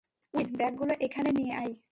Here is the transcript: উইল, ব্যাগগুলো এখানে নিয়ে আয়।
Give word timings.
উইল, 0.33 0.49
ব্যাগগুলো 0.57 0.93
এখানে 1.05 1.29
নিয়ে 1.31 1.53
আয়। 1.53 1.73